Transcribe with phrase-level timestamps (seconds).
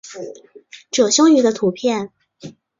[0.89, 2.11] 褶胸鱼的图片